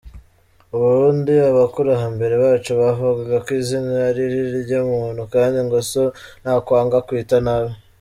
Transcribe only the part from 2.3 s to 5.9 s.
bacu bavugaga ko izina aririryo muntu, kandi ngo